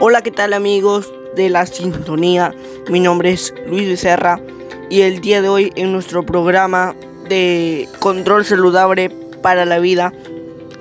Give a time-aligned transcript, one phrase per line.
[0.00, 2.54] Hola, ¿qué tal amigos de la sintonía?
[2.88, 4.40] Mi nombre es Luis Becerra
[4.88, 6.94] y el día de hoy en nuestro programa
[7.28, 9.10] de control saludable
[9.42, 10.12] para la vida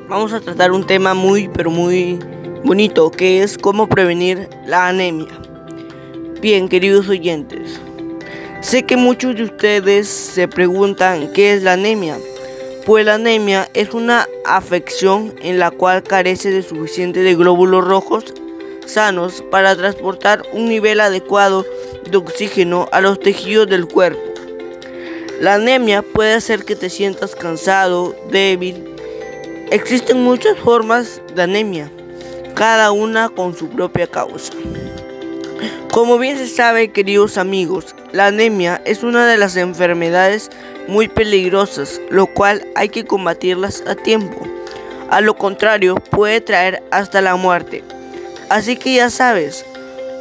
[0.07, 2.19] vamos a tratar un tema muy pero muy
[2.63, 5.29] bonito que es cómo prevenir la anemia.
[6.39, 7.81] Bien, queridos oyentes,
[8.61, 12.19] sé que muchos de ustedes se preguntan qué es la anemia.
[12.85, 18.23] Pues la anemia es una afección en la cual carece de suficiente de glóbulos rojos
[18.87, 21.65] sanos para transportar un nivel adecuado
[22.09, 24.21] de oxígeno a los tejidos del cuerpo.
[25.39, 28.95] La anemia puede hacer que te sientas cansado, débil.
[29.69, 31.91] Existen muchas formas de anemia,
[32.55, 34.53] cada una con su propia causa.
[35.91, 40.49] Como bien se sabe, queridos amigos, la anemia es una de las enfermedades
[40.87, 44.47] muy peligrosas, lo cual hay que combatirlas a tiempo.
[45.09, 47.83] A lo contrario, puede traer hasta la muerte.
[48.49, 49.65] Así que ya sabes,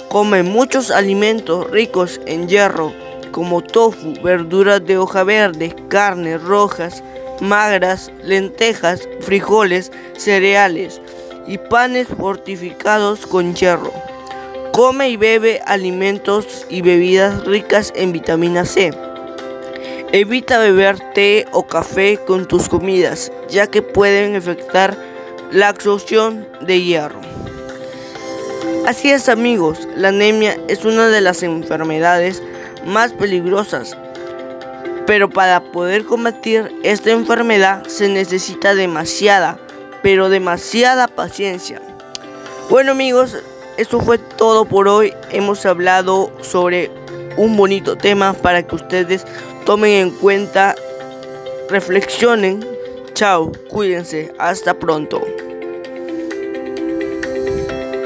[0.09, 2.93] come muchos alimentos ricos en hierro,
[3.31, 7.05] como tofu, verduras de hoja verde, carnes rojas,
[7.41, 11.01] magras, lentejas, frijoles, cereales
[11.47, 13.93] y panes fortificados con hierro.
[14.73, 18.91] Come y bebe alimentos y bebidas ricas en vitamina C.
[20.13, 24.97] Evita beber té o café con tus comidas, ya que pueden afectar
[25.53, 27.26] la absorción de hierro.
[28.87, 32.41] Así es amigos, la anemia es una de las enfermedades
[32.87, 33.99] más peligrosas,
[35.09, 39.59] pero para poder combatir esta enfermedad se necesita demasiada,
[40.05, 41.83] pero demasiada paciencia.
[42.71, 43.37] Bueno amigos,
[43.77, 45.13] eso fue todo por hoy.
[45.33, 46.93] Hemos hablado sobre
[47.37, 49.25] un bonito tema para que ustedes
[49.65, 50.77] tomen en cuenta,
[51.69, 52.65] reflexionen.
[53.15, 55.27] Chao, cuídense, hasta pronto.